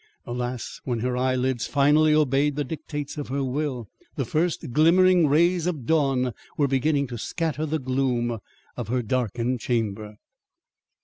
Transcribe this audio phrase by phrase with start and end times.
[0.25, 5.67] Alas, when her eyelids finally obeyed the dictates of her will, the first glimmering rays
[5.67, 8.39] of dawn were beginning to scatter the gloom
[8.75, 10.17] of her darkened chamber!